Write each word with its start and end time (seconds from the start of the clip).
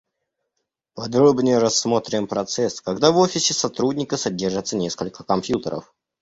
Подробнее 0.95 1.59
рассмотрим 1.59 2.25
процесс, 2.25 2.81
когда 2.81 3.11
в 3.11 3.17
офисе 3.19 3.53
сотрудника 3.53 4.17
содержится 4.17 4.75
несколько 4.75 5.23
компьютеров 5.23 5.93